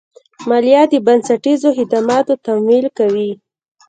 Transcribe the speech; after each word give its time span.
مالیه 0.49 0.83
د 0.91 0.93
بنسټیزو 1.05 1.69
خدماتو 1.77 2.33
تمویل 2.45 2.85
کوي. 2.97 3.29